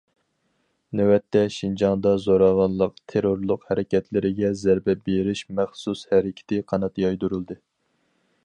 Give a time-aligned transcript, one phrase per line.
[0.99, 7.61] نۆۋەتتە، شىنجاڭدا زوراۋانلىق، تېررورلۇق ھەرىكەتلىرىگە زەربە بېرىش مەخسۇس ھەرىكىتى قانات يايدۇرۇلدى.